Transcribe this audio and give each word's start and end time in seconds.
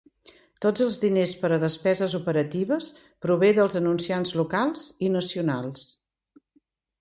Tots 0.65 0.83
els 0.83 0.95
diners 1.01 1.33
per 1.41 1.51
a 1.57 1.59
despeses 1.63 2.15
operatives 2.19 2.87
prové 3.27 3.51
dels 3.59 3.77
anunciants 3.81 4.33
locals 4.41 4.89
i 5.09 5.13
nacionals. 5.19 5.87